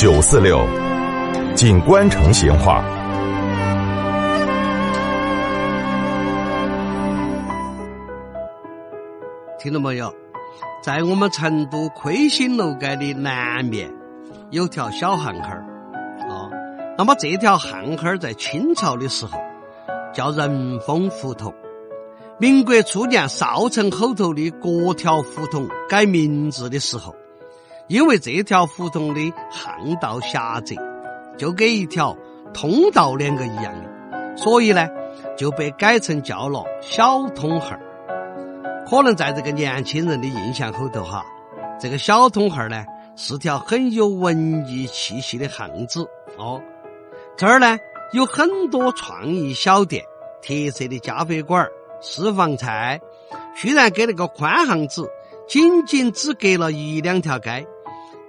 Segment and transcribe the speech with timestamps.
[0.00, 0.66] 九四六，
[1.54, 2.82] 锦官城闲话。
[9.58, 10.10] 听到没有？
[10.82, 13.92] 在我们成都魁星楼街的南面
[14.48, 15.66] 有条小巷巷儿
[16.30, 16.48] 啊。
[16.96, 19.38] 那么这条巷巷儿在清朝的时候
[20.14, 21.52] 叫仁风胡同。
[22.38, 27.14] 民国初年，少城后头的各条胡同改名字的时候，
[27.90, 30.76] 因为这条胡同的巷道狭窄，
[31.36, 32.16] 就跟一条
[32.54, 34.86] 通道两个一样的，所以呢
[35.36, 37.76] 就被改成叫了小通巷。
[38.88, 41.26] 可能在这个年轻人的印象后头哈，
[41.80, 42.84] 这个小通巷呢
[43.16, 46.06] 是条很有文艺气息的巷子
[46.38, 46.62] 哦。
[47.36, 47.76] 这儿呢
[48.12, 50.04] 有很多创意小店、
[50.40, 51.66] 特色的咖啡馆、
[52.00, 53.00] 私房菜。
[53.56, 55.10] 虽然跟那个宽巷子
[55.48, 57.66] 仅仅只隔了一两条街，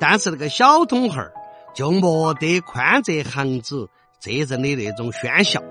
[0.00, 1.28] 但是那个小通巷
[1.74, 5.62] 就没得宽窄巷子这阵的那种喧嚣。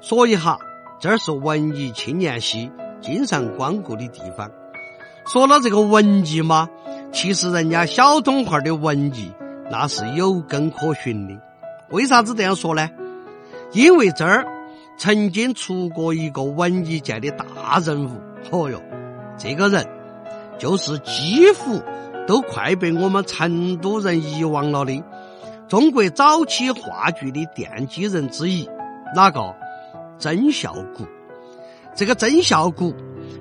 [0.00, 0.58] 所以哈，
[1.00, 2.70] 这儿是文艺青年系。
[3.00, 4.50] 经常光顾的地方。
[5.24, 6.68] 说到这个文艺嘛，
[7.12, 9.32] 其实人家小通号的文艺
[9.70, 11.40] 那是有根可循的。
[11.90, 12.90] 为啥子这样说呢？
[13.70, 14.44] 因为这儿
[14.98, 18.20] 曾经出过一个文艺界的大人物。
[18.50, 18.82] 哦哟，
[19.38, 19.86] 这个人
[20.58, 21.80] 就是几乎
[22.28, 25.02] 都快被我们成都人遗忘了的
[25.66, 28.68] 中国早期话剧的奠基人之一，
[29.16, 29.54] 哪个？
[30.18, 31.06] 曾孝谷。
[31.96, 32.94] 这个曾孝谷，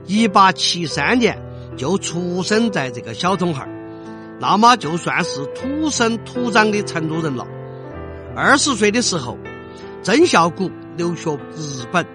[0.06, 1.38] 一八七三年
[1.76, 3.68] 就出生在这个小通巷
[4.40, 7.46] 那么就算是土生土长的成都人了。
[8.38, 9.38] 二十岁的时候，
[10.02, 12.06] 曾孝谷留学日本。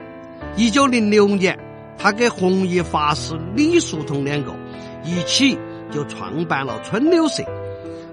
[0.57, 1.59] 一九零六年，
[1.99, 4.55] 他跟弘一法师、李叔同两个
[5.05, 5.59] 一起
[5.93, 7.45] 就创办了春柳社。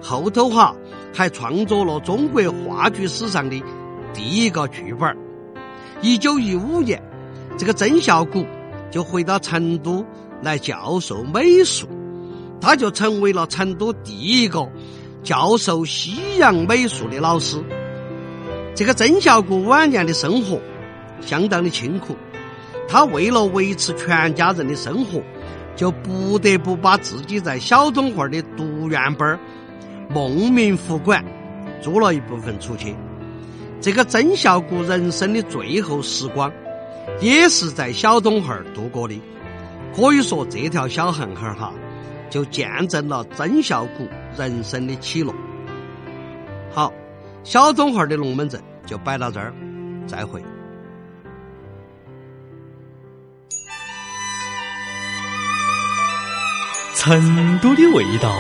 [0.01, 0.75] 后头哈
[1.13, 3.63] 还创作了中国话剧史上的
[4.13, 5.17] 第一个剧本。
[6.01, 7.01] 一九一五年。
[7.57, 8.45] 这个曾孝谷
[8.89, 10.05] 就回到成都
[10.41, 11.89] 来教授美术，
[12.61, 14.65] 他就成为了成都第一个
[15.23, 17.61] 教授西洋美术的老师。
[18.73, 20.57] 这个曾孝谷晚年的生活
[21.19, 22.15] 相当的清苦，
[22.87, 25.21] 他为了维持全家人的生活，
[25.79, 29.39] 就不得不把自己在小通会的独院班
[30.09, 31.23] 孟明湖馆
[31.81, 32.93] 租了一部分出去。
[33.79, 36.51] 这个曾孝谷人生的最后时光。
[37.21, 39.19] 也是在小东巷度过的，
[39.95, 41.73] 可以说这条小巷巷哈，
[42.29, 44.07] 就见证了曾孝谷
[44.37, 45.33] 人生的起落。
[46.71, 46.93] 好，
[47.43, 49.53] 小东巷的龙门阵就摆到这儿，
[50.05, 50.43] 再会。
[56.95, 58.33] 成都的味道，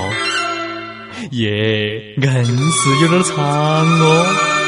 [1.31, 4.58] 耶，硬是有点长哦。